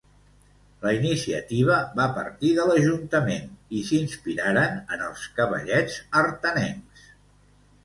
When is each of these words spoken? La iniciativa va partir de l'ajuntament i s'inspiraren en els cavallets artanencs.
La 0.85 0.93
iniciativa 0.99 1.77
va 1.99 2.07
partir 2.15 2.51
de 2.61 2.65
l'ajuntament 2.71 3.53
i 3.81 3.83
s'inspiraren 3.91 4.83
en 4.97 5.07
els 5.11 5.29
cavallets 5.39 6.01
artanencs. 6.25 7.09